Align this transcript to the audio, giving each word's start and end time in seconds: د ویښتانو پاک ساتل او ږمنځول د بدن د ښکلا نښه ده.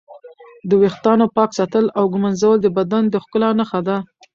د 0.69 0.71
ویښتانو 0.81 1.25
پاک 1.35 1.49
ساتل 1.59 1.85
او 1.97 2.03
ږمنځول 2.13 2.57
د 2.61 2.67
بدن 2.77 3.03
د 3.09 3.15
ښکلا 3.23 3.49
نښه 3.59 3.79
ده. 3.87 3.97